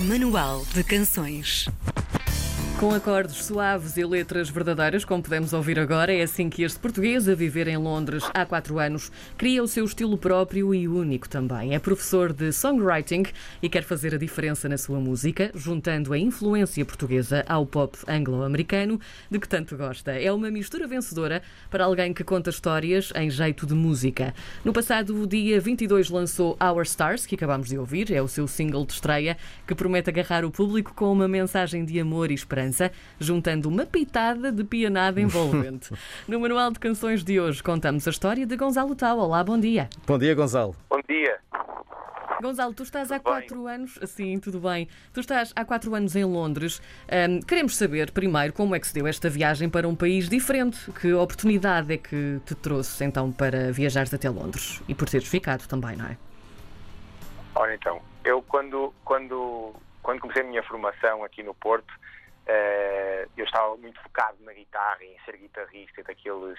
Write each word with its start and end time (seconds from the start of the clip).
Manual 0.00 0.64
de 0.72 0.84
Canções. 0.84 1.66
Com 2.78 2.94
acordes 2.94 3.44
suaves 3.44 3.96
e 3.96 4.04
letras 4.04 4.48
verdadeiras, 4.48 5.04
como 5.04 5.20
podemos 5.20 5.52
ouvir 5.52 5.80
agora, 5.80 6.14
é 6.14 6.22
assim 6.22 6.48
que 6.48 6.62
este 6.62 6.78
português, 6.78 7.28
a 7.28 7.34
viver 7.34 7.66
em 7.66 7.76
Londres 7.76 8.22
há 8.32 8.46
quatro 8.46 8.78
anos, 8.78 9.10
cria 9.36 9.60
o 9.60 9.66
seu 9.66 9.84
estilo 9.84 10.16
próprio 10.16 10.72
e 10.72 10.86
único 10.86 11.28
também. 11.28 11.74
É 11.74 11.80
professor 11.80 12.32
de 12.32 12.52
songwriting 12.52 13.24
e 13.60 13.68
quer 13.68 13.82
fazer 13.82 14.14
a 14.14 14.16
diferença 14.16 14.68
na 14.68 14.78
sua 14.78 15.00
música, 15.00 15.50
juntando 15.56 16.12
a 16.12 16.18
influência 16.18 16.84
portuguesa 16.84 17.44
ao 17.48 17.66
pop 17.66 17.98
anglo-americano, 18.06 19.00
de 19.28 19.40
que 19.40 19.48
tanto 19.48 19.76
gosta. 19.76 20.12
É 20.12 20.30
uma 20.30 20.48
mistura 20.48 20.86
vencedora 20.86 21.42
para 21.68 21.84
alguém 21.84 22.14
que 22.14 22.22
conta 22.22 22.50
histórias 22.50 23.12
em 23.16 23.28
jeito 23.28 23.66
de 23.66 23.74
música. 23.74 24.32
No 24.64 24.72
passado 24.72 25.26
dia 25.26 25.60
22 25.60 26.10
lançou 26.10 26.56
Our 26.62 26.84
Stars, 26.84 27.26
que 27.26 27.34
acabamos 27.34 27.70
de 27.70 27.76
ouvir, 27.76 28.12
é 28.12 28.22
o 28.22 28.28
seu 28.28 28.46
single 28.46 28.86
de 28.86 28.92
estreia, 28.92 29.36
que 29.66 29.74
promete 29.74 30.10
agarrar 30.10 30.44
o 30.44 30.50
público 30.52 30.94
com 30.94 31.10
uma 31.10 31.26
mensagem 31.26 31.84
de 31.84 31.98
amor 31.98 32.30
e 32.30 32.34
esperança 32.34 32.67
juntando 33.18 33.68
uma 33.68 33.86
pitada 33.86 34.50
de 34.52 34.64
pianada 34.64 35.20
envolvente. 35.20 35.92
no 36.28 36.40
Manual 36.40 36.70
de 36.70 36.78
Canções 36.78 37.24
de 37.24 37.40
hoje 37.40 37.62
contamos 37.62 38.06
a 38.06 38.10
história 38.10 38.46
de 38.46 38.56
Gonzalo 38.56 38.94
Tal. 38.94 39.18
Olá, 39.18 39.42
bom 39.42 39.58
dia. 39.58 39.88
Bom 40.06 40.18
dia, 40.18 40.34
Gonzalo. 40.34 40.74
Bom 40.90 41.00
dia. 41.08 41.38
Gonzalo, 42.40 42.72
tu 42.72 42.84
estás 42.84 43.10
há 43.10 43.18
Tudo 43.18 43.32
bem? 43.32 43.40
quatro 43.40 43.66
anos. 43.66 43.98
Sim, 44.06 44.38
tudo 44.38 44.60
bem. 44.60 44.88
Tu 45.12 45.20
estás 45.20 45.52
há 45.56 45.64
quatro 45.64 45.94
anos 45.94 46.14
em 46.14 46.24
Londres. 46.24 46.80
Ahm, 47.10 47.40
queremos 47.40 47.76
saber, 47.76 48.12
primeiro, 48.12 48.52
como 48.52 48.74
é 48.76 48.80
que 48.80 48.86
se 48.86 48.94
deu 48.94 49.06
esta 49.06 49.28
viagem 49.28 49.68
para 49.68 49.88
um 49.88 49.94
país 49.96 50.28
diferente. 50.28 50.90
Que 50.92 51.12
oportunidade 51.12 51.92
é 51.92 51.96
que 51.96 52.40
te 52.46 52.54
trouxe, 52.54 53.04
então, 53.04 53.32
para 53.32 53.72
viajares 53.72 54.14
até 54.14 54.30
Londres? 54.30 54.80
E 54.88 54.94
por 54.94 55.08
teres 55.08 55.26
ficado 55.26 55.66
também, 55.66 55.96
não 55.96 56.06
é? 56.06 56.16
Ora 57.56 57.74
então, 57.74 58.00
eu 58.24 58.40
quando, 58.42 58.94
quando, 59.04 59.74
quando 60.00 60.20
comecei 60.20 60.42
a 60.42 60.46
minha 60.46 60.62
formação 60.62 61.24
aqui 61.24 61.42
no 61.42 61.54
Porto, 61.54 61.92
eh, 62.48 63.28
eu 63.36 63.44
estava 63.44 63.76
muito 63.76 64.00
focado 64.02 64.36
na 64.40 64.52
guitarra, 64.52 65.04
em 65.04 65.16
ser 65.24 65.36
guitarrista 65.36 66.02
daqueles, 66.02 66.58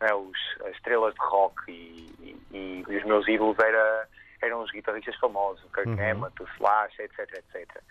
né, 0.00 0.12
os, 0.14 0.38
as 0.66 0.72
estrelas 0.76 1.14
de 1.14 1.20
rock 1.20 1.62
e, 1.70 2.36
e- 2.52 2.84
e 2.88 2.96
os 2.96 3.04
meus 3.04 3.26
ídolos 3.26 3.58
era, 3.58 4.08
eram 4.42 4.62
os 4.62 4.70
guitarristas 4.70 5.16
famosos, 5.16 5.64
o 5.64 5.68
Kirk 5.72 5.88
Hammett, 6.00 6.42
o 6.42 6.46
Slash, 6.56 7.00
etc, 7.02 7.18
etc. 7.54 7.82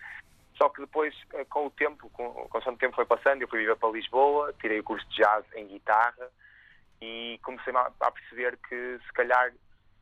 Só 0.58 0.70
que 0.70 0.82
depois, 0.82 1.16
eh, 1.34 1.46
com 1.46 1.66
o 1.68 1.72
tempo, 1.72 2.10
com, 2.12 2.30
com 2.32 2.58
o 2.58 2.78
tempo 2.78 2.96
foi 2.96 3.06
passando, 3.06 3.42
eu 3.42 3.48
fui 3.48 3.60
viver 3.60 3.76
para 3.78 3.90
Lisboa, 3.90 4.54
tirei 4.62 4.80
o 4.80 4.84
curso 4.84 5.08
de 5.10 5.18
jazz 5.18 5.44
em 5.56 5.68
guitarra 5.68 6.30
e 7.02 7.40
comecei 7.44 7.74
a, 7.76 7.92
a 8.02 8.12
perceber 8.12 8.58
que 8.68 9.00
se 9.06 9.14
calhar 9.14 9.52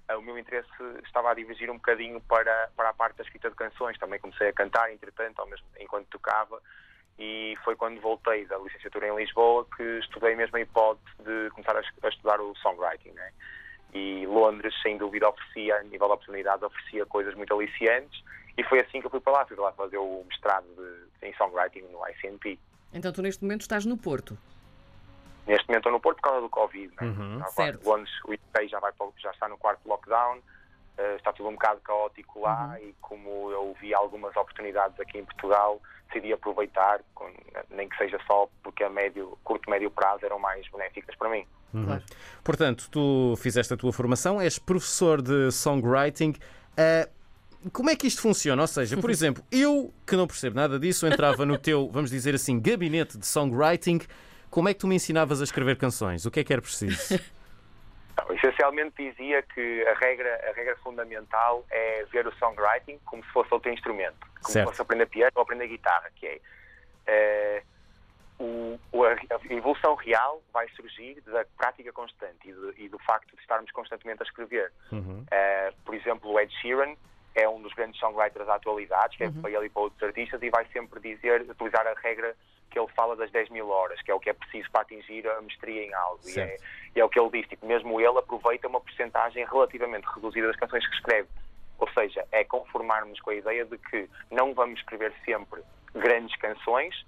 eh, 0.10 0.16
o 0.16 0.22
meu 0.22 0.38
interesse 0.38 0.68
estava 1.06 1.32
a 1.32 1.34
divergir 1.36 1.70
um 1.70 1.76
bocadinho 1.76 2.20
para, 2.22 2.70
para 2.76 2.90
a 2.90 2.94
parte 2.94 3.18
da 3.18 3.24
escrita 3.24 3.50
de 3.50 3.56
canções. 3.56 3.98
Também 4.00 4.20
comecei 4.20 4.50
a 4.50 4.54
cantar, 4.54 4.92
entretanto, 4.92 5.46
mesmo, 5.46 5.68
enquanto 5.80 6.08
tocava, 6.08 6.60
e 7.20 7.58
foi 7.64 7.76
quando 7.76 8.00
voltei 8.00 8.46
da 8.46 8.58
licenciatura 8.58 9.08
em 9.08 9.16
Lisboa 9.16 9.66
que 9.76 9.84
estudei 10.00 10.36
mesmo 10.36 10.58
a 10.58 10.62
hipótese 10.62 11.06
de 11.20 11.50
começar 11.52 11.76
a, 11.76 11.82
es- 11.82 12.04
a 12.04 12.08
estudar 12.10 12.40
o 12.40 12.56
songwriting. 12.58 13.12
Né? 13.12 13.32
E 13.94 14.26
Londres, 14.28 14.74
sem 14.82 14.98
dúvida, 14.98 15.30
oferecia, 15.30 15.78
a 15.78 15.84
nível 15.84 16.08
de 16.08 16.14
oportunidades, 16.14 16.62
oferecia 16.64 17.06
coisas 17.06 17.34
muito 17.36 17.54
aliciantes, 17.54 18.24
e 18.58 18.64
foi 18.64 18.80
assim 18.82 19.00
que 19.00 19.08
eu 19.08 19.12
fui 19.12 19.20
para 19.20 19.34
lá. 19.34 19.46
Fui 19.46 19.56
para 19.56 19.66
lá 19.66 19.72
fazer 19.74 19.98
o 19.98 20.24
mestrado 20.28 20.66
de, 20.76 21.28
em 21.28 21.34
songwriting 21.36 21.82
no 21.92 22.08
ICNP. 22.10 22.60
Então, 22.94 23.12
tu 23.12 23.22
neste 23.22 23.44
momento 23.44 23.62
estás 23.62 23.86
no 23.86 23.98
Porto. 23.98 24.38
Neste 25.48 25.68
momento 25.68 25.80
estou 25.82 25.92
no 25.92 26.00
Porto 26.00 26.18
por 26.18 26.24
causa 26.24 26.42
do 26.42 26.50
Covid. 26.50 26.94
Né? 27.00 27.08
Uhum. 27.08 27.36
Agora, 27.36 27.52
Certo. 27.52 27.86
Londres, 27.90 28.14
o 28.26 28.34
UK 28.34 28.68
já, 28.68 28.80
vai 28.80 28.92
para, 28.92 29.08
o- 29.08 29.14
já 29.18 29.32
está 29.32 29.48
no 29.48 29.58
quarto 29.58 29.88
lockdown, 29.88 30.40
eh, 30.98 31.16
está 31.16 31.32
tudo 31.34 31.50
um 31.50 31.54
bocado 31.54 31.80
caótico 31.82 32.42
lá 32.42 32.70
Uhum. 32.82 32.88
e 32.90 32.96
como 33.02 33.52
eu 33.52 33.76
vi 33.80 33.94
algumas 33.94 34.36
oportunidades 34.36 35.00
aqui 35.00 35.18
em 35.20 35.26
Portugal, 35.26 35.82
decidi 36.08 36.32
aproveitar, 36.34 37.02
com- 37.14 37.30
nem 37.70 37.88
que 37.90 37.98
seja 37.98 38.20
só 38.26 38.50
porque 38.64 38.84
a 38.84 38.90
médio, 38.90 39.38
curto 39.44 39.70
médio 39.70 39.92
prazo 39.92 40.26
eram 40.26 40.40
mais 40.40 40.68
benéficas 40.70 41.16
para 41.16 41.30
mim. 41.30 41.46
Claro. 41.72 42.02
Portanto, 42.44 42.88
tu 42.90 43.36
fizeste 43.38 43.74
a 43.74 43.78
tua 43.78 43.92
formação, 43.92 44.40
és 44.42 44.58
professor 44.58 45.22
de 45.22 45.52
songwriting. 45.52 46.34
Ah, 46.78 47.08
como 47.74 47.90
é 47.90 47.96
que 47.96 48.08
isto 48.08 48.22
funciona? 48.22 48.62
Ou 48.62 48.68
seja, 48.68 48.96
por 48.98 49.10
exemplo, 49.12 49.44
eu 49.52 49.94
que 50.06 50.16
não 50.16 50.26
percebo 50.26 50.56
nada 50.56 50.80
disso, 50.80 51.06
entrava 51.06 51.46
no 51.46 51.58
teu, 51.58 51.90
vamos 51.92 52.10
dizer 52.10 52.34
assim, 52.36 52.60
gabinete 52.60 53.18
de 53.18 53.26
songwriting. 53.28 54.00
Como 54.50 54.70
é 54.70 54.74
que 54.74 54.80
tu 54.80 54.88
me 54.88 54.96
ensinavas 54.96 55.42
a 55.42 55.44
escrever 55.44 55.76
canções? 55.78 56.26
O 56.26 56.32
que 56.32 56.40
é 56.40 56.44
que 56.44 56.54
era 56.54 56.62
preciso? 56.62 57.20
Não, 58.18 58.36
essencialmente 58.36 58.96
dizia 59.12 59.42
que 59.44 59.88
a 59.88 59.94
regra, 59.94 60.50
a 60.50 60.54
regra 60.54 60.76
fundamental 60.78 61.66
é 61.70 62.04
ver 62.12 62.26
o 62.28 62.32
songwriting 62.38 63.00
como 63.06 63.24
se 63.24 63.30
fosse 63.32 63.54
outro 63.54 63.72
instrumento, 63.72 64.18
como 64.42 64.48
Certo. 64.54 64.66
se 64.66 64.72
fosse 64.72 64.82
aprender 64.82 65.06
piano 65.08 65.32
ou 65.36 65.42
aprender 65.44 65.68
guitarra, 65.68 66.10
que 66.16 66.26
é 66.28 66.42
eh, 67.10 67.64
o- 68.40 68.78
a, 69.06 69.54
evolução 69.54 69.96
real 69.96 70.42
vai 70.52 70.68
surgir 70.70 71.22
da 71.22 71.46
prática 71.58 71.92
constante 71.94 72.50
e, 72.50 72.54
do- 72.54 72.74
e 72.78 72.90
do 72.90 73.00
facto 73.00 73.34
de 73.36 73.42
estarmos 73.42 73.72
constantemente 73.72 74.22
a 74.22 74.26
escrever. 74.26 74.72
Uhum. 74.92 75.26
Eh, 75.32 75.74
por 75.86 75.96
exemplo, 75.96 76.32
o 76.32 76.40
Ed 76.40 76.54
Sheeran 76.62 76.96
é 77.36 77.48
um 77.48 77.62
dos 77.62 77.74
grandes 77.74 78.00
songwriters 78.00 78.46
da 78.48 78.56
atualidade, 78.56 79.16
que 79.18 79.24
é 79.24 79.32
para 79.32 79.50
ele 79.52 79.68
e 79.68 79.70
para 79.70 79.84
outros 79.84 80.02
artistas, 80.04 80.42
e 80.42 80.50
vai 80.50 80.66
sempre 80.74 81.00
dizer, 81.00 81.42
utilizar 81.42 81.86
a 81.88 81.94
regra 81.94 82.36
que 82.78 82.80
ele 82.80 82.94
fala 82.96 83.16
das 83.16 83.32
10 83.32 83.50
mil 83.50 83.70
horas, 83.70 84.00
que 84.04 84.12
é 84.12 84.14
o 84.14 84.20
que 84.20 84.30
é 84.30 84.34
preciso 84.34 84.70
para 84.72 84.82
atingir 84.82 85.28
a 85.28 85.42
mestria 85.42 85.84
em 85.84 85.94
algo. 85.94 86.20
E 86.24 86.40
é, 86.40 86.58
e 86.96 87.00
é 87.00 87.04
o 87.04 87.10
que 87.10 87.20
ele 87.20 87.32
diz, 87.32 87.48
tipo, 87.48 87.66
mesmo 87.66 88.00
ele 88.00 88.20
aproveita 88.20 88.68
uma 88.68 88.80
porcentagem 88.80 89.44
relativamente 89.46 90.06
reduzida 90.06 90.48
das 90.48 90.56
canções 90.56 90.88
que 90.88 90.96
escreve. 90.96 91.28
Ou 91.80 91.90
seja, 91.92 92.26
é 92.32 92.44
conformarmos 92.44 93.20
com 93.20 93.32
a 93.32 93.36
ideia 93.36 93.66
de 93.66 93.78
que 93.78 94.08
não 94.32 94.54
vamos 94.54 94.80
escrever 94.80 95.12
sempre 95.26 95.62
grandes 95.94 96.36
canções, 96.38 97.06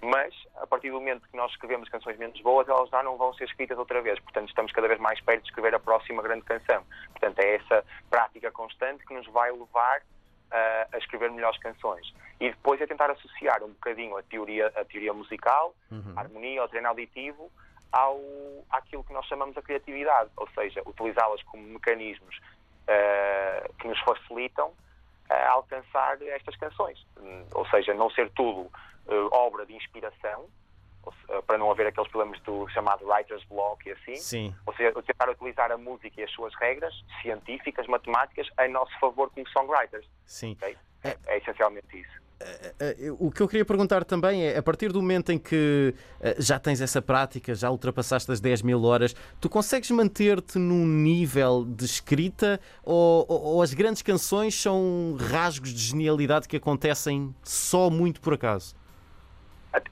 mas 0.00 0.34
a 0.56 0.66
partir 0.66 0.90
do 0.90 0.96
momento 1.00 1.28
que 1.30 1.36
nós 1.36 1.50
escrevemos 1.52 1.88
canções 1.88 2.18
menos 2.18 2.40
boas, 2.40 2.68
elas 2.68 2.88
já 2.88 3.02
não 3.02 3.16
vão 3.16 3.32
ser 3.34 3.44
escritas 3.44 3.78
outra 3.78 4.00
vez. 4.00 4.18
Portanto, 4.20 4.48
estamos 4.48 4.72
cada 4.72 4.88
vez 4.88 5.00
mais 5.00 5.20
perto 5.20 5.42
de 5.42 5.48
escrever 5.48 5.74
a 5.74 5.80
próxima 5.80 6.22
grande 6.22 6.44
canção. 6.44 6.82
Portanto, 7.10 7.38
é 7.40 7.56
essa 7.56 7.84
prática 8.08 8.50
constante 8.50 9.04
que 9.06 9.14
nos 9.14 9.26
vai 9.28 9.50
levar 9.50 10.02
ah, 10.50 10.88
a 10.92 10.98
escrever 10.98 11.30
melhores 11.30 11.58
canções. 11.58 12.14
E 12.40 12.50
depois 12.50 12.80
é 12.80 12.86
tentar 12.86 13.10
associar 13.10 13.62
um 13.62 13.68
bocadinho 13.68 14.16
a 14.16 14.22
teoria, 14.22 14.68
a 14.74 14.84
teoria 14.84 15.12
musical, 15.12 15.74
a 16.16 16.20
harmonia, 16.20 16.64
o 16.64 16.68
treino 16.68 16.88
auditivo, 16.88 17.50
ao, 17.92 18.20
àquilo 18.70 19.04
que 19.04 19.12
nós 19.12 19.26
chamamos 19.26 19.56
a 19.56 19.62
criatividade. 19.62 20.30
Ou 20.36 20.48
seja, 20.50 20.82
utilizá-las 20.86 21.42
como 21.44 21.62
mecanismos 21.62 22.40
ah, 22.88 23.68
que 23.78 23.88
nos 23.88 24.00
facilitam 24.00 24.72
a 25.30 25.50
alcançar 25.50 26.20
estas 26.22 26.56
canções. 26.56 27.04
Ou 27.54 27.66
seja, 27.68 27.94
não 27.94 28.10
ser 28.10 28.30
tudo 28.32 28.70
eh, 29.06 29.28
obra 29.32 29.66
de 29.66 29.74
inspiração, 29.74 30.44
eh, 30.44 30.48
para 31.46 31.58
não 31.58 31.70
haver 31.70 31.86
aqueles 31.86 32.10
problemas 32.10 32.40
do 32.42 32.68
chamado 32.68 33.04
writer's 33.06 33.44
block 33.44 33.88
e 33.88 33.92
assim. 33.92 34.16
Sim. 34.16 34.54
Ou 34.66 34.74
seja, 34.74 34.92
tentar 35.02 35.30
utilizar 35.30 35.70
a 35.72 35.76
música 35.78 36.20
e 36.20 36.24
as 36.24 36.30
suas 36.32 36.54
regras 36.56 36.94
científicas, 37.22 37.86
matemáticas, 37.86 38.46
em 38.60 38.70
nosso 38.70 38.92
favor 39.00 39.30
como 39.30 39.48
songwriters. 39.48 40.06
Sim. 40.26 40.56
ok? 40.60 40.76
É, 41.04 41.16
é 41.26 41.38
essencialmente 41.38 41.86
isso. 41.98 42.24
Eh, 42.80 43.10
O 43.18 43.30
que 43.30 43.40
eu 43.42 43.46
queria 43.48 43.64
perguntar 43.64 44.04
também 44.04 44.44
é, 44.44 44.56
a 44.58 44.62
partir 44.62 44.90
do 44.92 45.00
momento 45.00 45.30
em 45.30 45.38
que 45.38 45.94
eh, 46.20 46.34
já 46.38 46.58
tens 46.58 46.80
essa 46.80 47.00
prática, 47.00 47.54
já 47.54 47.70
ultrapassaste 47.70 48.30
as 48.32 48.40
10 48.40 48.62
mil 48.62 48.82
horas, 48.84 49.14
tu 49.40 49.48
consegues 49.48 49.90
manter-te 49.90 50.58
num 50.58 50.84
nível 50.86 51.64
de 51.64 51.84
escrita 51.84 52.60
ou, 52.82 53.24
ou- 53.28 53.42
ou 53.54 53.62
as 53.62 53.72
grandes 53.72 54.02
canções 54.02 54.54
são 54.60 55.16
rasgos 55.30 55.72
de 55.72 55.78
genialidade 55.80 56.48
que 56.48 56.56
acontecem 56.56 57.34
só 57.42 57.88
muito 57.88 58.20
por 58.20 58.34
acaso? 58.34 58.74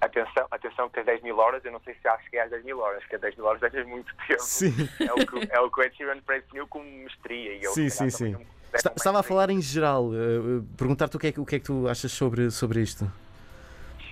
Atenção, 0.01 0.47
atenção 0.51 0.89
que 0.89 0.95
tens 0.97 1.07
10 1.07 1.23
mil 1.23 1.37
horas, 1.39 1.65
eu 1.65 1.73
não 1.73 1.81
sei 1.81 1.95
se 1.95 2.01
já 2.05 2.17
cheguei 2.21 2.41
às 2.41 2.51
10 2.51 2.65
mil 2.65 2.79
horas, 2.79 3.01
porque 3.03 3.19
10 3.19 3.35
mil 3.37 3.47
horas 3.47 3.63
é 3.75 3.85
muito 3.85 4.15
tempo. 4.29 4.41
Sim. 4.43 4.73
É 5.01 5.13
o 5.13 5.27
que, 5.27 5.49
é 5.53 5.61
o 5.61 5.71
que 5.71 5.81
o 5.81 5.83
Ed 5.83 5.97
Sheeran 5.97 6.19
definiu 6.27 6.69
como 6.69 6.85
mestria. 6.85 7.55
E 7.57 7.65
eu, 7.65 7.73
Sim, 7.73 7.89
sim, 7.89 8.09
sim. 8.11 8.33
não 8.33 8.41
Está- 8.75 8.93
Estava 8.97 9.21
a 9.21 9.23
falar 9.23 9.51
em 9.51 9.61
geral, 9.61 10.11
eh, 10.15 10.63
perguntar-te 10.79 11.17
o 11.17 11.19
que, 11.21 11.27
é, 11.27 11.33
que- 11.33 11.41
o 11.41 11.45
que 11.45 11.57
é 11.57 11.59
que 11.59 11.65
tu 11.67 11.87
achas 11.89 12.11
sobre, 12.13 12.51
sobre 12.51 12.81
isto. 12.81 13.05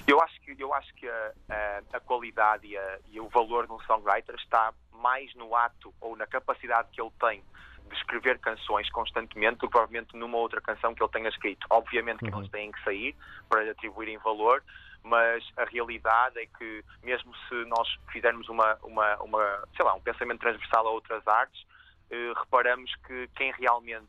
Eu 0.07 0.21
acho 0.21 0.41
que, 0.41 0.55
eu 0.59 0.75
acho 0.75 0.93
que 0.97 1.09
a, 1.09 1.33
a- 1.49 1.83
a 1.95 2.01
qualidade 2.01 2.67
e, 2.67 2.77
a- 2.77 2.99
e 3.11 3.21
o 3.21 3.29
valor 3.29 3.67
de 3.67 3.73
um 3.73 3.81
songwriter 3.81 4.35
está 4.37 4.75
mais 4.93 5.33
no 5.35 5.55
ato 5.57 5.95
ou 6.01 6.15
na 6.17 6.27
capacidade 6.27 6.89
que 6.93 7.01
ele 7.01 7.13
tem 7.21 7.43
de 7.89 7.97
escrever 7.97 8.39
canções 8.39 8.89
constantemente 8.91 9.59
do 9.59 9.67
que 9.67 9.73
provavelmente 9.73 10.15
numa 10.17 10.37
outra 10.37 10.61
canção 10.61 10.95
que 10.95 11.03
ele 11.03 11.11
tenha 11.11 11.29
escrito. 11.29 11.67
Obviamente 11.71 12.19
que 12.19 12.33
eles 12.35 12.49
têm 12.51 12.71
que 12.71 12.85
sair 12.85 13.17
para 13.49 13.63
lhe 13.65 13.71
atribuírem 13.71 14.19
valor, 14.19 14.63
mas 15.03 15.45
a 15.57 15.65
realidade 15.65 16.39
é 16.39 16.47
que 16.47 16.85
mesmo 17.03 17.35
se 17.49 17.55
nós 17.67 17.89
fizermos 18.13 18.49
uma, 18.49 18.77
uma, 18.83 19.17
uma 19.23 19.65
sei 19.77 19.85
lá, 19.85 19.95
um 19.95 20.01
pensamento 20.01 20.41
transversal 20.41 20.87
a 20.87 20.91
outras 20.91 21.27
artes, 21.27 21.65
eh, 22.11 22.33
reparamos 22.37 22.95
que 23.07 23.29
quem 23.37 23.53
realmente 23.53 24.07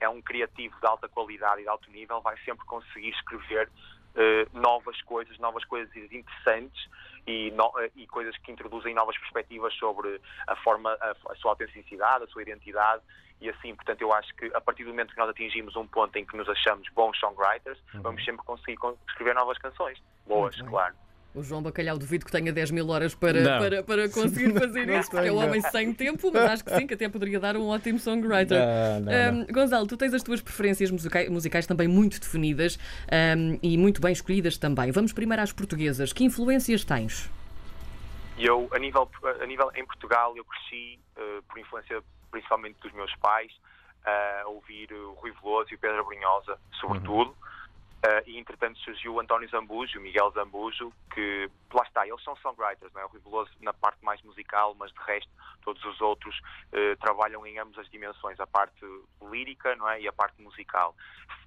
é 0.00 0.08
um 0.08 0.22
criativo 0.22 0.78
de 0.80 0.86
alta 0.86 1.08
qualidade 1.08 1.60
e 1.60 1.64
de 1.64 1.68
alto 1.68 1.90
nível 1.90 2.20
vai 2.20 2.36
sempre 2.44 2.64
conseguir 2.66 3.10
escrever 3.10 3.70
eh, 4.14 4.46
novas 4.52 5.00
coisas, 5.02 5.38
novas 5.38 5.64
coisas 5.64 5.94
interessantes 6.12 6.88
e, 7.28 7.50
no- 7.50 7.70
e 7.94 8.06
coisas 8.06 8.36
que 8.38 8.50
introduzem 8.50 8.94
novas 8.94 9.16
perspectivas 9.18 9.74
sobre 9.74 10.20
a 10.46 10.56
forma, 10.56 10.96
a, 11.00 11.10
a 11.30 11.34
sua 11.36 11.52
autenticidade, 11.52 12.24
a 12.24 12.26
sua 12.28 12.40
identidade 12.42 13.02
e 13.40 13.48
assim, 13.50 13.74
portanto, 13.74 14.00
eu 14.02 14.12
acho 14.12 14.34
que 14.34 14.50
a 14.54 14.60
partir 14.60 14.84
do 14.84 14.90
momento 14.90 15.12
que 15.12 15.18
nós 15.20 15.28
atingimos 15.28 15.76
um 15.76 15.86
ponto 15.86 16.16
em 16.16 16.24
que 16.24 16.36
nos 16.36 16.48
achamos 16.48 16.88
bons 16.94 17.18
songwriters, 17.20 17.78
Uhum. 17.94 18.02
vamos 18.02 18.24
sempre 18.24 18.44
conseguir 18.44 18.76
con- 18.78 18.96
escrever 19.08 19.34
novas 19.34 19.58
canções. 19.58 19.98
Boas, 20.26 20.60
claro. 20.62 20.94
O 21.34 21.42
João 21.42 21.62
Bacalhau 21.62 21.98
duvido 21.98 22.24
que 22.24 22.32
tenha 22.32 22.52
10 22.52 22.70
mil 22.70 22.88
horas 22.88 23.14
para, 23.14 23.40
Não. 23.40 23.58
para, 23.58 23.82
para 23.82 24.08
conseguir 24.08 24.52
fazer 24.58 24.86
Não 24.86 24.98
isso, 24.98 25.10
porque 25.10 25.28
é 25.28 25.32
um 25.32 25.36
homem 25.36 25.60
sem 25.60 25.92
tempo, 25.92 26.30
mas 26.32 26.50
acho 26.50 26.64
que 26.64 26.74
sim, 26.74 26.86
que 26.86 26.94
até 26.94 27.08
poderia 27.08 27.38
dar 27.38 27.56
um 27.56 27.68
ótimo 27.68 27.98
songwriter. 27.98 28.58
Não, 28.58 29.00
não, 29.00 29.32
não. 29.32 29.42
Um, 29.42 29.46
Gonzalo, 29.52 29.86
tu 29.86 29.96
tens 29.96 30.14
as 30.14 30.22
tuas 30.22 30.40
preferências 30.40 30.90
musicais, 30.90 31.28
musicais 31.28 31.66
também 31.66 31.86
muito 31.86 32.18
definidas 32.18 32.78
um, 33.36 33.58
e 33.62 33.76
muito 33.76 34.00
bem 34.00 34.12
escolhidas 34.12 34.56
também. 34.56 34.90
Vamos 34.90 35.12
primeiro 35.12 35.42
às 35.42 35.52
portuguesas. 35.52 36.12
Que 36.12 36.24
influências 36.24 36.84
tens? 36.84 37.30
Eu, 38.38 38.68
a 38.72 38.78
nível, 38.78 39.08
a 39.40 39.46
nível 39.46 39.70
em 39.74 39.84
Portugal, 39.84 40.36
eu 40.36 40.44
cresci 40.44 40.98
eh, 41.16 41.40
por 41.48 41.58
influência 41.58 42.00
principalmente 42.30 42.78
dos 42.80 42.92
meus 42.92 43.14
pais, 43.16 43.50
eh, 44.04 44.42
a 44.44 44.48
ouvir 44.48 44.92
o 44.92 45.14
Rui 45.14 45.32
Veloso 45.42 45.72
e 45.72 45.74
o 45.74 45.78
Pedro 45.78 46.04
Brunhosa, 46.04 46.58
sobretudo. 46.80 47.34
Eh, 48.00 48.22
e 48.28 48.38
entretanto 48.38 48.78
surgiu 48.78 49.14
o 49.14 49.20
António 49.20 49.48
Zambujo, 49.50 49.98
o 49.98 50.02
Miguel 50.02 50.30
Zambujo, 50.30 50.92
que 51.12 51.50
lá 51.74 51.82
está, 51.82 52.06
eles 52.06 52.22
são 52.22 52.36
songwriters, 52.36 52.92
não 52.94 53.00
é? 53.00 53.04
O 53.04 53.08
Rui 53.08 53.46
na 53.60 53.72
parte 53.72 54.04
mais 54.04 54.22
musical, 54.22 54.74
mas 54.78 54.92
de 54.92 54.98
resto 55.04 55.28
todos 55.64 55.84
os 55.84 56.00
outros 56.00 56.40
eh, 56.72 56.94
trabalham 56.96 57.44
em 57.44 57.58
ambas 57.58 57.76
as 57.78 57.90
dimensões, 57.90 58.38
a 58.38 58.46
parte 58.46 58.84
lírica 59.30 59.74
não 59.76 59.88
é? 59.90 60.00
e 60.00 60.06
a 60.08 60.12
parte 60.12 60.40
musical. 60.40 60.94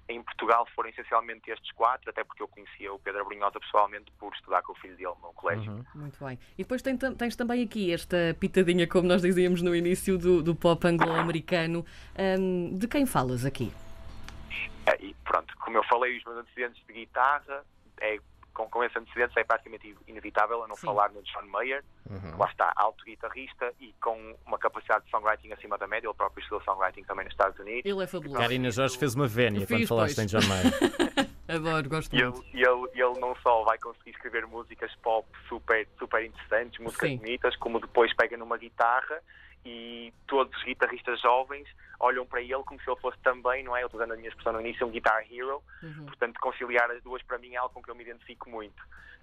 Em 0.08 0.22
Portugal 0.22 0.66
foram 0.74 0.90
essencialmente 0.90 1.50
estes 1.50 1.72
quatro, 1.72 2.10
até 2.10 2.22
porque 2.22 2.42
eu 2.42 2.48
conhecia 2.48 2.92
o 2.92 2.98
Pedro 2.98 3.24
Brunhosa 3.24 3.58
pessoalmente 3.58 4.10
por 4.18 4.32
estudar 4.34 4.60
com 4.62 4.72
o 4.72 4.76
filho 4.76 4.96
dele 4.96 5.14
no 5.22 5.32
colégio. 5.32 5.86
Muito 5.94 6.22
bem. 6.22 6.38
E 6.58 6.64
depois 6.64 6.82
tem- 6.82 6.98
tens 6.98 7.34
também 7.34 7.62
aqui 7.64 7.92
esta 7.92 8.36
pitadinha, 8.38 8.86
como 8.86 9.08
nós 9.08 9.22
dizíamos 9.22 9.62
no 9.62 9.74
início, 9.74 10.18
do, 10.18 10.42
do 10.42 10.54
pop 10.54 10.86
anglo-americano. 10.86 11.84
Um, 12.18 12.76
de 12.76 12.86
quem 12.88 13.06
falas 13.06 13.44
aqui? 13.46 13.72
Como 15.72 15.82
eu 15.82 15.88
falei, 15.88 16.18
os 16.18 16.24
meus 16.24 16.36
antecedentes 16.36 16.84
de 16.86 16.92
guitarra, 16.92 17.64
é, 17.98 18.18
com, 18.52 18.68
com 18.68 18.84
esses 18.84 18.94
antecedentes 18.94 19.34
é 19.38 19.42
praticamente 19.42 19.96
inevitável 20.06 20.62
a 20.62 20.68
não 20.68 20.76
Sim. 20.76 20.86
falar 20.86 21.10
no 21.10 21.22
John 21.22 21.46
Mayer, 21.46 21.82
que 22.06 22.38
lá 22.38 22.46
está, 22.50 22.70
alto 22.76 23.02
guitarrista 23.06 23.72
e 23.80 23.94
com 24.02 24.36
uma 24.44 24.58
capacidade 24.58 25.06
de 25.06 25.10
songwriting 25.10 25.50
acima 25.50 25.78
da 25.78 25.86
média, 25.86 26.06
ele 26.08 26.14
próprio 26.14 26.42
estudou 26.42 26.62
songwriting 26.62 27.04
também 27.04 27.24
nos 27.24 27.32
Estados 27.32 27.58
Unidos. 27.58 27.90
Ele 27.90 28.02
é 28.02 28.06
fabuloso. 28.06 28.38
Karina 28.38 28.70
Jorge 28.70 28.98
fez 28.98 29.14
uma 29.14 29.26
vénia 29.26 29.66
quando 29.66 29.86
falaste 29.86 30.18
em 30.18 30.26
John 30.26 30.46
Mayer. 30.46 31.32
Adoro, 31.48 31.88
gosto 31.88 32.14
E 32.14 32.18
ele, 32.20 32.30
muito. 32.30 32.44
e 32.52 32.62
ele, 32.62 32.90
e 32.94 33.00
ele 33.00 33.18
não 33.18 33.34
só 33.36 33.64
vai 33.64 33.78
conseguir 33.78 34.10
escrever 34.10 34.46
músicas 34.46 34.94
pop 34.96 35.26
super, 35.48 35.88
super 35.98 36.22
interessantes, 36.22 36.78
músicas 36.78 37.08
Sim. 37.08 37.16
bonitas, 37.16 37.56
como 37.56 37.80
depois 37.80 38.14
pega 38.14 38.36
numa 38.36 38.58
guitarra 38.58 39.22
e 39.64 40.12
todos 40.26 40.56
os 40.56 40.64
guitarristas 40.64 41.20
jovens 41.20 41.68
olham 42.00 42.26
para 42.26 42.40
ele 42.40 42.62
como 42.64 42.80
se 42.80 42.90
ele 42.90 43.00
fosse 43.00 43.18
também, 43.18 43.62
não 43.62 43.76
é? 43.76 43.82
Eu 43.82 43.86
estou 43.86 44.00
usando 44.00 44.12
a 44.12 44.16
minha 44.16 44.28
expressão 44.28 44.52
no 44.52 44.60
início, 44.60 44.86
um 44.86 44.90
guitar 44.90 45.22
hero. 45.30 45.62
Uhum. 45.82 46.06
Portanto, 46.06 46.40
conciliar 46.40 46.90
as 46.90 47.02
duas 47.02 47.22
para 47.22 47.38
mim 47.38 47.54
é 47.54 47.58
algo 47.58 47.72
com 47.72 47.82
que 47.82 47.90
eu 47.90 47.94
me 47.94 48.02
identifico 48.02 48.50
muito. 48.50 48.80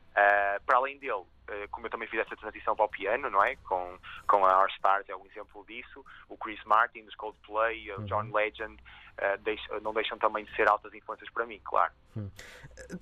Uh, 0.10 0.60
para 0.66 0.78
além 0.78 0.98
dele, 0.98 1.14
uh, 1.14 1.70
como 1.72 1.86
eu 1.86 1.92
também 1.92 2.08
fiz 2.08 2.20
essa 2.22 2.36
transição 2.36 2.76
para 2.76 2.86
o 2.86 2.90
piano, 2.90 3.30
não 3.30 3.44
é? 3.44 3.56
Com, 3.58 3.98
com 4.28 4.46
a 4.46 4.62
Our 4.62 4.70
Stars 4.72 5.08
é 5.08 5.16
um 5.16 5.26
exemplo 5.26 5.64
disso. 5.68 6.04
O 6.28 6.38
Chris 6.38 6.62
Martin, 6.66 7.04
dos 7.04 7.16
Coldplay, 7.16 7.92
o 7.94 8.04
John 8.06 8.32
Legend, 8.34 8.74
uh, 8.74 9.38
deixa- 9.44 9.80
não 9.82 9.94
deixam 9.94 10.18
também 10.18 10.46
de 10.46 10.56
ser 10.56 10.68
altas 10.68 10.94
influências 10.94 11.30
para 11.32 11.46
mim, 11.46 11.62
claro. 11.64 11.94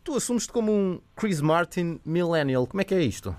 tu 0.03 0.15
assumes-te 0.15 0.51
como 0.51 0.71
um 0.71 1.01
Chris 1.15 1.39
Martin 1.39 2.01
millennial. 2.05 2.67
Como 2.67 2.81
é 2.81 2.83
que 2.83 2.93
é 2.93 3.01
isto? 3.01 3.35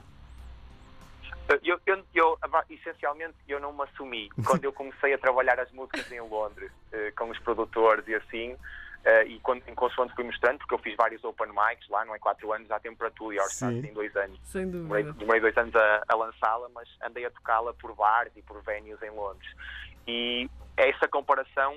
Eu, 1.62 1.80
eu, 1.86 2.04
eu, 2.14 2.38
essencialmente, 2.68 3.34
eu 3.48 3.58
não 3.58 3.72
me 3.72 3.82
assumi. 3.84 4.28
Quando 4.46 4.64
eu 4.64 4.72
comecei 4.72 5.14
a 5.14 5.18
trabalhar 5.18 5.58
as 5.58 5.70
músicas 5.72 6.10
em 6.12 6.20
Londres, 6.20 6.70
uh, 6.92 7.14
com 7.16 7.30
os 7.30 7.38
produtores 7.38 8.06
e 8.06 8.14
assim, 8.14 8.52
uh, 8.52 9.26
e 9.26 9.40
quando, 9.40 9.66
em 9.66 9.74
consoante 9.74 10.14
fui 10.14 10.24
mostrando, 10.24 10.58
porque 10.58 10.74
eu 10.74 10.78
fiz 10.78 10.94
vários 10.96 11.24
open 11.24 11.48
mics 11.48 11.88
lá, 11.88 12.04
não 12.04 12.14
é? 12.14 12.18
Quatro 12.18 12.52
anos, 12.52 12.70
há 12.70 12.78
tempo 12.78 12.98
para 12.98 13.10
tudo, 13.10 13.32
e 13.32 13.40
Sim. 13.48 13.80
tem 13.80 13.92
dois 13.94 14.14
anos. 14.16 14.38
Sem 14.44 14.70
Demorei, 14.70 15.04
dúvida. 15.04 15.20
demorei 15.20 15.40
dois 15.40 15.56
anos 15.56 15.74
a, 15.74 16.04
a 16.06 16.14
lançá-la, 16.14 16.68
mas 16.74 16.88
andei 17.02 17.24
a 17.24 17.30
tocá-la 17.30 17.72
por 17.74 17.94
bares 17.94 18.32
e 18.36 18.42
por 18.42 18.62
venues 18.62 19.00
em 19.02 19.10
Londres. 19.10 19.50
E 20.06 20.50
essa 20.76 21.08
comparação 21.08 21.74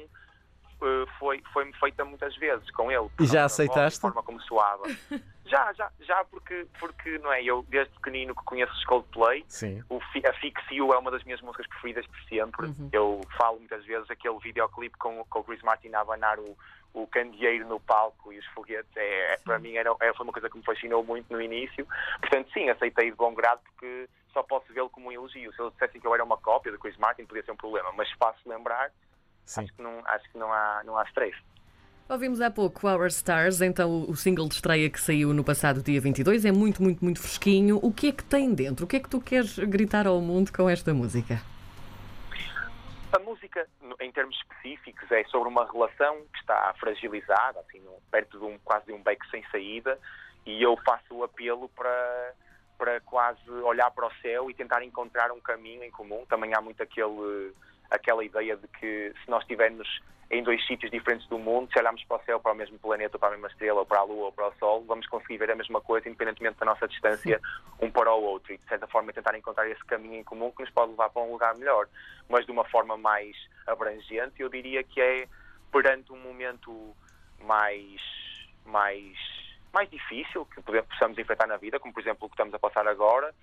foi, 1.19 1.42
foi-me 1.54 1.74
feita 1.74 2.04
muitas 2.04 2.36
vezes 2.38 2.69
com 2.72 2.92
ele. 2.92 3.07
E 3.19 3.25
já 3.25 3.42
voz, 3.42 3.54
aceitaste? 3.54 4.01
Forma 4.01 4.24
como 4.24 4.42
soava. 4.42 4.83
já, 5.45 5.72
já, 5.74 5.92
já, 6.00 6.24
porque, 6.25 6.66
porque 6.80 7.18
não 7.19 7.31
é? 7.31 7.44
Eu, 7.44 7.66
desde 7.69 7.94
pequenino, 7.95 8.36
que 8.36 8.44
conheço 8.44 8.74
os 8.74 8.83
Coldplay, 8.86 9.45
Sim. 9.48 9.83
o, 9.89 9.98
a 9.98 10.33
Fix 10.33 10.62
You 10.72 10.94
é 10.94 10.98
uma 10.98 11.12
das 11.12 11.24
minhas 11.24 11.42
músicas 11.42 11.68
preferidas 11.68 12.06
por 12.07 12.22
sempre. 12.24 12.68
Uhum. 12.68 12.89
Eu 12.92 13.22
falo 13.38 13.60
muitas 13.60 13.86
vezes 13.86 14.10
aquele 14.10 14.39
videoclipe 14.39 14.98
com, 14.98 15.24
com 15.25 15.39
o 15.39 15.44
Chris 15.44 15.62
Martin 15.62 15.89
a 15.94 16.01
abanar 16.01 16.39
o, 16.39 16.57
o 16.94 17.07
candeeiro 17.07 17.68
no 17.68 17.80
palco 17.80 18.34
e 18.34 18.39
os 18.39 18.45
foguetes. 18.48 18.95
É, 18.95 19.34
é- 19.34 19.38
para 19.38 19.60
mim 19.60 19.75
era, 19.75 19.94
é, 20.00 20.13
foi 20.13 20.25
uma 20.25 20.34
coisa 20.34 20.50
que 20.50 20.57
me 20.57 20.63
fascinou 20.63 21.04
muito 21.04 21.31
no 21.31 21.42
início. 21.42 21.88
Portanto, 22.19 22.50
sim, 22.54 22.69
aceitei 22.69 23.12
de 23.12 23.18
bom 23.18 23.34
grado 23.34 23.62
porque 23.63 24.10
só 24.34 24.42
posso 24.44 24.72
vê-lo 24.74 24.89
como 24.89 25.07
um 25.10 25.12
elogio. 25.12 25.54
Se 25.54 25.62
eles 25.62 25.74
dissessem 25.74 26.00
que 26.00 26.07
eu 26.07 26.13
era 26.13 26.24
uma 26.24 26.38
cópia 26.38 26.72
do 26.72 26.80
Chris 26.80 26.98
Martin, 26.98 27.25
podia 27.25 27.44
ser 27.44 27.51
um 27.51 27.57
problema. 27.57 27.92
Mas 27.92 28.10
faço 28.13 28.39
lembrar, 28.48 28.92
Sim. 29.46 29.62
acho 29.62 29.74
que 29.74 29.82
não, 29.82 30.02
acho 30.06 30.32
que 30.32 30.38
não 30.38 30.52
há, 30.52 30.82
não 30.86 30.98
há 30.98 31.04
stress. 31.06 31.38
Ouvimos 32.12 32.42
há 32.42 32.52
pouco 32.52 32.90
Our 32.90 33.08
Stars, 33.08 33.62
então 33.62 34.04
o 34.06 34.14
single 34.18 34.50
de 34.50 34.56
estreia 34.56 34.90
que 34.90 35.00
saiu 35.00 35.34
no 35.34 35.46
passado 35.46 35.82
dia 35.82 36.02
22 36.02 36.44
é 36.44 36.52
muito, 36.52 36.84
muito, 36.84 37.02
muito 37.02 37.22
fresquinho. 37.22 37.80
O 37.82 37.94
que 37.94 38.10
é 38.10 38.12
que 38.12 38.24
tem 38.26 38.54
dentro? 38.54 38.84
O 38.84 38.88
que 38.88 38.98
é 38.98 39.00
que 39.00 39.08
tu 39.08 39.22
queres 39.22 39.58
gritar 39.58 40.06
ao 40.06 40.20
mundo 40.20 40.52
com 40.52 40.70
esta 40.70 40.94
música? 40.94 41.42
A 43.14 43.20
música, 43.20 43.66
em 44.02 44.12
termos 44.12 44.36
específicos, 44.36 45.10
é 45.10 45.24
sobre 45.24 45.48
uma 45.48 45.66
relação 45.72 46.18
que 46.34 46.40
está 46.40 46.74
fragilizada, 46.82 47.62
assim, 47.62 47.82
perto 48.12 48.38
de 48.38 48.44
um, 48.44 48.58
quase 48.60 48.88
de 48.88 48.92
um 48.92 49.02
beco 49.02 49.26
sem 49.28 49.42
saída, 49.50 49.98
e 50.46 50.62
eu 50.62 50.76
faço 50.86 51.16
o 51.16 51.24
apelo 51.24 51.70
para, 51.70 52.34
para 52.78 53.00
quase 53.02 53.50
olhar 53.50 53.90
para 53.92 54.08
o 54.08 54.14
céu 54.22 54.50
e 54.50 54.54
tentar 54.54 54.84
encontrar 54.84 55.32
um 55.32 55.40
caminho 55.40 55.82
em 55.84 55.92
comum. 55.92 56.26
Também 56.26 56.54
há 56.54 56.60
muito 56.60 56.84
aquele, 56.84 57.54
aquela 57.92 58.24
ideia 58.24 58.56
de 58.56 58.68
que 58.70 59.14
se 59.24 59.30
nós 59.30 59.44
estivermos 59.44 60.02
em 60.32 60.42
dois 60.42 60.66
sítios 60.66 60.90
diferentes 60.90 61.28
do 61.28 61.38
mundo, 61.38 61.70
se 61.72 61.78
olharmos 61.78 62.04
para 62.06 62.18
o 62.18 62.24
céu, 62.24 62.40
para 62.40 62.54
o 62.54 62.56
mesmo 62.56 62.80
planeta, 62.80 63.18
ou 63.18 63.20
para 63.20 63.28
a 63.28 63.32
mesma 63.32 63.50
estrela, 63.50 63.82
ou 63.82 63.86
para 63.86 64.00
a 64.00 64.04
Lua, 64.04 64.26
ou 64.28 64.32
para 64.32 64.48
o 64.48 64.54
Sol, 64.58 64.84
vamos 64.88 65.06
conseguir 65.08 65.38
ver 65.38 65.52
a 65.52 65.56
mesma 65.56 65.82
coisa, 65.82 66.08
independentemente 66.08 66.58
da 66.58 66.66
nossa 66.66 66.88
distância 66.88 67.40
um 67.82 67.92
para 67.92 68.14
o 68.14 68.24
outro. 68.24 68.54
E, 68.54 68.58
de 68.58 68.64
certa 68.64 68.88
forma, 68.88 69.12
tentar 69.12 69.38
encontrar 69.38 69.70
esse 69.70 69.84
caminho 69.84 70.16
em 70.16 70.24
comum 70.24 70.50
que 70.52 70.62
nos 70.62 70.72
pode 70.72 70.92
levar 70.92 71.10
para 71.10 71.22
um 71.22 71.34
lugar 71.34 71.54
melhor. 71.56 71.88
Mas 72.30 72.46
de 72.46 72.52
uma 72.52 72.64
forma 72.64 72.96
mais 72.96 73.36
abrangente, 73.68 74.42
eu 74.42 74.48
diria 74.48 74.82
que 74.84 75.02
é 75.02 75.28
perante 75.70 76.14
um 76.14 76.18
momento 76.18 76.96
mais, 77.44 78.02
mais, 78.66 79.18
mais 79.74 79.90
difícil 79.90 80.46
que 80.46 80.62
possamos 80.62 81.18
enfrentar 81.18 81.48
na 81.48 81.58
vida, 81.58 81.77
como 81.77 81.94
por 81.94 82.00
exemplo 82.00 82.27
o 82.27 82.30
que 82.30 82.36
estamos 82.36 82.54
a 82.54 82.60
passar 82.60 82.88
agora, 82.88 83.36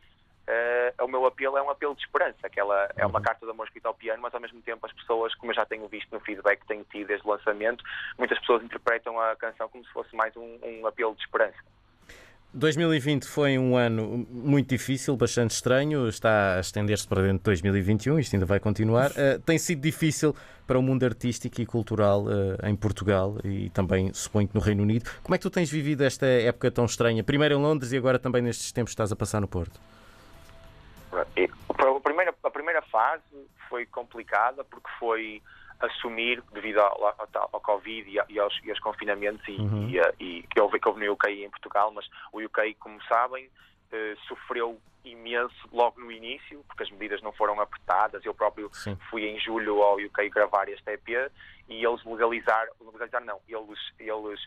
eh, 0.51 0.95
o 1.03 1.07
meu 1.07 1.27
apelo 1.27 1.59
é 1.59 1.63
um 1.63 1.69
apelo 1.69 1.95
de 1.95 2.01
esperança, 2.01 2.49
que 2.49 2.59
ela 2.59 2.91
é 2.97 3.05
uma 3.05 3.21
carta 3.21 3.45
de 3.45 3.53
amor 3.53 3.67
escrita 3.67 3.89
ao 3.89 3.95
piano, 3.95 4.23
mas 4.23 4.33
ao 4.33 4.41
mesmo 4.41 4.63
tempo 4.63 4.87
as 4.87 4.93
pessoas, 4.95 5.35
como 5.35 5.53
eu 5.53 5.57
já 5.57 5.67
tenho 5.67 5.87
visto 5.89 6.11
no 6.11 6.21
feedback 6.21 6.61
que 6.61 6.67
tenho 6.67 6.85
tido 6.85 7.09
desde 7.09 7.27
o 7.27 7.31
lançamento, 7.31 7.85
muitas 8.17 8.39
pessoas 8.39 8.63
interpretam 8.63 9.21
a 9.21 9.37
canção 9.37 9.69
como 9.69 9.85
se 9.85 9.93
fosse 9.93 10.17
mais 10.17 10.35
um, 10.37 10.59
um 10.63 10.87
apelo 10.87 11.15
de 11.15 11.21
esperança. 11.21 11.59
2020 12.55 13.27
foi 13.27 13.59
um 13.59 13.77
ano 13.77 14.27
muito 14.31 14.71
difícil, 14.71 15.15
bastante 15.19 15.51
estranho, 15.51 16.09
está 16.09 16.57
a 16.57 16.61
estender-se 16.61 17.07
para 17.07 17.21
dentro 17.21 17.39
de 17.39 17.45
2021, 17.45 18.19
isto 18.19 18.35
ainda 18.35 18.47
vai 18.47 18.59
continuar. 18.59 19.11
Uh, 19.11 19.39
tem 19.45 19.59
sido 19.59 19.83
difícil 19.83 20.35
para 20.67 20.79
o 20.79 20.83
mundo 20.83 21.05
artístico 21.05 21.61
e 21.61 21.67
cultural 21.67 22.25
uh, 22.25 22.67
em 22.67 22.75
Portugal 22.75 23.37
e 23.45 23.69
também, 23.69 24.15
suponho 24.15 24.49
que 24.49 24.55
no 24.55 24.63
Reino 24.63 24.83
Unido. 24.83 25.11
Como 25.23 25.35
é 25.35 25.39
que 25.39 25.43
tu 25.43 25.51
tens 25.51 25.71
vivido 25.71 26.03
esta 26.05 26.25
época 26.25 26.71
tão 26.71 26.87
estranha? 26.87 27.23
Primeiro 27.23 27.55
em 27.55 27.59
Londres 27.59 27.93
e 27.93 27.99
agora 27.99 28.19
também 28.19 28.41
nestes 28.41 28.73
tempos 28.73 28.93
estás 28.93 29.13
a 29.13 29.17
passar 29.17 29.43
no 29.43 29.49
Porto? 29.49 29.79
A, 31.13 32.01
primeira, 32.01 32.35
a 32.43 32.51
primeira 32.51 32.83
fase 32.83 33.23
foi 33.69 33.87
complicada 33.87 34.65
porque 34.65 34.89
foi 34.99 35.43
assumir, 35.81 36.43
devido 36.53 36.79
ao, 36.81 37.07
ao, 37.07 37.29
ao 37.53 37.61
Covid 37.61 38.11
e, 38.11 38.33
e, 38.33 38.39
aos, 38.41 38.59
e 38.65 38.71
aos, 38.71 38.81
confinamentos, 38.81 39.47
e, 39.47 39.57
Uhum. 39.61 39.89
e 40.19 40.43
que, 40.43 40.61
houve, 40.61 40.79
que 40.81 40.89
houve 40.89 41.05
no 41.07 41.13
UK 41.13 41.31
e 41.31 41.45
em 41.45 41.51
Portugal, 41.51 41.93
mas 41.93 42.05
o 42.33 42.41
UK, 42.43 42.75
como 42.81 43.01
sabem, 43.05 43.49
eh, 43.93 44.17
sofreu 44.27 44.81
imenso 45.05 45.55
logo 45.73 46.01
no 46.01 46.11
início, 46.11 46.63
porque 46.67 46.83
as 46.83 46.91
medidas 46.91 47.23
não 47.23 47.33
foram 47.33 47.61
apertadas. 47.61 48.25
Eu 48.25 48.35
próprio 48.35 48.69
Sim. 48.75 48.97
fui 49.09 49.25
em 49.27 49.39
julho 49.39 49.81
ao 49.83 49.97
UK 49.97 50.29
gravar 50.31 50.69
este 50.69 50.91
EP 50.91 51.09
e 51.69 51.85
eles 51.85 52.05
legalizaram, 52.05 52.73
legalizaram 52.81 53.25
não, 53.27 53.41
eles, 53.49 53.79
eles 53.99 54.41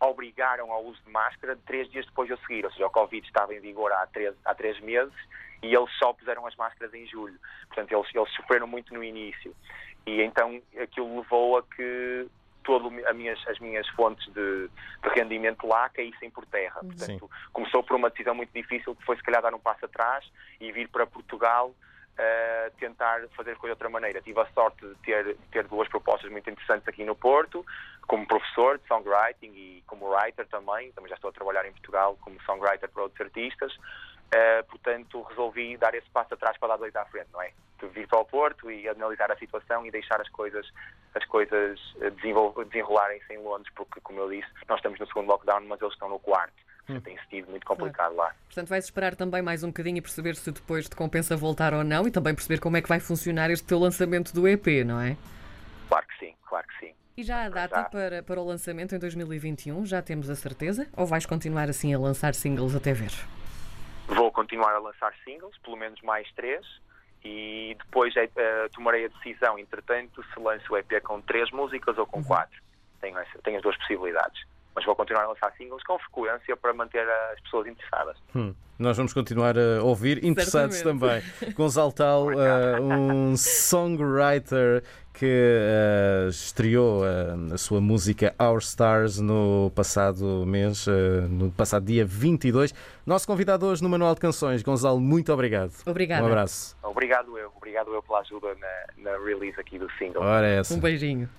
obrigaram 0.00 0.70
ao 0.72 0.84
uso 0.84 1.00
de 1.02 1.10
máscara 1.10 1.58
três 1.66 1.90
dias 1.90 2.06
depois 2.06 2.26
de 2.26 2.34
eu 2.34 2.38
seguir, 2.38 2.64
ou 2.64 2.70
seja, 2.72 2.86
o 2.86 2.90
Covid 2.90 3.26
estava 3.26 3.54
em 3.54 3.60
vigor 3.60 3.92
há 3.92 4.06
três, 4.06 4.34
há 4.44 4.54
três 4.54 4.78
meses 4.80 5.14
e 5.62 5.74
eles 5.74 5.90
só 5.98 6.12
puseram 6.12 6.46
as 6.46 6.54
máscaras 6.56 6.92
em 6.94 7.06
julho. 7.06 7.38
Portanto, 7.68 7.92
eles, 7.92 8.14
eles 8.14 8.30
sofreram 8.34 8.66
muito 8.66 8.92
no 8.92 9.02
início. 9.02 9.54
E 10.06 10.22
então 10.22 10.60
aquilo 10.80 11.20
levou 11.20 11.58
a 11.58 11.62
que 11.62 12.28
todo 12.62 12.88
a 13.06 13.12
minhas, 13.12 13.38
as 13.48 13.58
minhas 13.60 13.88
fontes 13.90 14.26
de, 14.32 14.68
de 14.68 15.08
rendimento 15.14 15.66
lá 15.66 15.88
caíssem 15.88 16.30
por 16.30 16.44
terra. 16.46 16.80
Portanto, 16.80 17.30
começou 17.52 17.82
por 17.82 17.96
uma 17.96 18.10
decisão 18.10 18.34
muito 18.34 18.52
difícil 18.52 18.94
que 18.94 19.04
foi 19.04 19.16
se 19.16 19.22
calhar 19.22 19.40
dar 19.40 19.54
um 19.54 19.58
passo 19.58 19.84
atrás 19.84 20.24
e 20.60 20.72
vir 20.72 20.88
para 20.88 21.06
Portugal 21.06 21.72
uh, 22.18 22.70
tentar 22.78 23.20
fazer 23.36 23.52
as 23.52 23.58
coisas 23.58 23.76
de 23.76 23.82
outra 23.82 23.88
maneira. 23.88 24.20
Tive 24.22 24.40
a 24.40 24.46
sorte 24.46 24.86
de 24.86 24.94
ter, 24.96 25.24
de 25.24 25.48
ter 25.50 25.64
duas 25.64 25.88
propostas 25.88 26.30
muito 26.30 26.48
interessantes 26.48 26.86
aqui 26.88 27.04
no 27.04 27.14
Porto, 27.14 27.64
como 28.06 28.26
professor 28.26 28.78
de 28.78 28.86
songwriting 28.86 29.52
e 29.54 29.84
como 29.86 30.08
writer 30.08 30.46
também. 30.48 30.92
Também 30.92 31.08
já 31.08 31.16
estou 31.16 31.30
a 31.30 31.32
trabalhar 31.32 31.66
em 31.66 31.72
Portugal 31.72 32.16
como 32.20 32.40
songwriter 32.42 32.88
para 32.88 33.02
outros 33.02 33.20
artistas. 33.20 33.74
Uh, 33.74 34.64
portanto, 34.68 35.22
resolvi 35.22 35.76
dar 35.76 35.94
esse 35.94 36.10
passo 36.10 36.34
atrás 36.34 36.56
para 36.58 36.70
dar 36.70 36.76
dois 36.78 36.96
à 36.96 37.04
frente, 37.06 37.28
não 37.32 37.40
é? 37.40 37.52
De 37.78 37.86
vir 37.88 38.08
para 38.08 38.18
o 38.18 38.24
Porto 38.24 38.70
e 38.70 38.88
analisar 38.88 39.30
a 39.30 39.36
situação 39.36 39.86
e 39.86 39.90
deixar 39.90 40.20
as 40.20 40.28
coisas, 40.30 40.66
as 41.14 41.24
coisas 41.26 41.78
desenrolarem-se 42.64 43.32
em 43.32 43.38
Londres, 43.38 43.72
porque, 43.76 44.00
como 44.00 44.20
eu 44.20 44.30
disse, 44.30 44.48
nós 44.68 44.78
estamos 44.78 44.98
no 44.98 45.06
segundo 45.06 45.28
lockdown, 45.28 45.60
mas 45.66 45.80
eles 45.80 45.92
estão 45.92 46.08
no 46.08 46.18
quarto. 46.18 46.65
Hum. 46.88 47.00
Tem 47.00 47.18
sido 47.28 47.50
muito 47.50 47.66
complicado 47.66 48.14
claro. 48.14 48.30
lá. 48.30 48.34
Portanto, 48.44 48.68
vais 48.68 48.84
esperar 48.84 49.16
também 49.16 49.42
mais 49.42 49.62
um 49.64 49.68
bocadinho 49.68 49.98
e 49.98 50.00
perceber 50.00 50.36
se 50.36 50.52
depois 50.52 50.88
te 50.88 50.94
compensa 50.94 51.36
voltar 51.36 51.74
ou 51.74 51.82
não 51.82 52.06
e 52.06 52.10
também 52.10 52.34
perceber 52.34 52.60
como 52.60 52.76
é 52.76 52.82
que 52.82 52.88
vai 52.88 53.00
funcionar 53.00 53.50
este 53.50 53.66
teu 53.66 53.78
lançamento 53.78 54.32
do 54.32 54.46
EP, 54.46 54.66
não 54.84 55.00
é? 55.00 55.16
Claro 55.88 56.06
que 56.06 56.18
sim, 56.18 56.34
claro 56.48 56.66
que 56.68 56.86
sim. 56.86 56.94
E 57.16 57.22
já 57.22 57.44
a 57.44 57.48
data 57.48 57.76
já. 57.76 57.84
Para, 57.84 58.22
para 58.22 58.40
o 58.40 58.44
lançamento 58.44 58.94
em 58.94 58.98
2021, 58.98 59.84
já 59.84 60.00
temos 60.00 60.30
a 60.30 60.36
certeza? 60.36 60.86
Ou 60.96 61.06
vais 61.06 61.26
continuar 61.26 61.68
assim 61.68 61.92
a 61.92 61.98
lançar 61.98 62.34
singles 62.34 62.74
até 62.76 62.92
ver? 62.92 63.12
Vou 64.06 64.30
continuar 64.30 64.72
a 64.74 64.78
lançar 64.78 65.12
singles, 65.24 65.56
pelo 65.58 65.76
menos 65.76 66.00
mais 66.02 66.30
três, 66.32 66.64
e 67.24 67.76
depois 67.84 68.14
uh, 68.14 68.68
tomarei 68.72 69.06
a 69.06 69.08
decisão, 69.08 69.58
entretanto, 69.58 70.24
se 70.32 70.38
lanço 70.38 70.72
o 70.72 70.76
EP 70.76 71.02
com 71.02 71.20
três 71.20 71.50
músicas 71.50 71.98
ou 71.98 72.06
com 72.06 72.18
uhum. 72.18 72.24
quatro. 72.24 72.62
Tenho, 73.00 73.18
essa, 73.18 73.38
tenho 73.42 73.56
as 73.56 73.62
duas 73.62 73.76
possibilidades. 73.78 74.44
Mas 74.76 74.84
vou 74.84 74.94
continuar 74.94 75.24
a 75.24 75.28
lançar 75.28 75.52
singles 75.56 75.82
com 75.84 75.98
frequência 75.98 76.54
para 76.54 76.74
manter 76.74 77.08
as 77.32 77.40
pessoas 77.40 77.66
interessadas. 77.66 78.16
Hum. 78.34 78.54
Nós 78.78 78.94
vamos 78.94 79.14
continuar 79.14 79.56
a 79.58 79.82
ouvir, 79.82 80.22
interessados 80.22 80.82
também. 80.82 81.22
Gonçalo 81.56 81.92
Tal, 81.92 82.26
uh, 82.26 82.82
um 82.82 83.34
songwriter 83.34 84.82
que 85.14 85.24
uh, 85.24 86.28
estreou 86.28 87.00
uh, 87.00 87.54
a 87.54 87.56
sua 87.56 87.80
música 87.80 88.34
Our 88.38 88.58
Stars 88.58 89.18
no 89.18 89.72
passado 89.74 90.44
mês, 90.44 90.86
no 91.30 91.50
passado 91.50 91.86
dia 91.86 92.04
22. 92.04 92.74
Nosso 93.06 93.26
convidado 93.26 93.64
hoje 93.64 93.82
no 93.82 93.88
Manual 93.88 94.14
de 94.14 94.20
Canções, 94.20 94.62
Gonçalo, 94.62 95.00
muito 95.00 95.32
obrigado. 95.32 95.72
Obrigado. 95.86 96.24
Um 96.24 96.26
abraço. 96.26 96.76
Obrigado 96.82 97.38
eu, 97.38 97.50
obrigado 97.56 97.94
eu 97.94 98.02
pela 98.02 98.20
ajuda 98.20 98.54
na, 98.56 99.10
na 99.10 99.24
release 99.24 99.58
aqui 99.58 99.78
do 99.78 99.90
single. 99.92 100.22
Ora 100.22 100.46
é 100.46 100.58
essa. 100.58 100.74
Um 100.74 100.80
beijinho. 100.80 101.30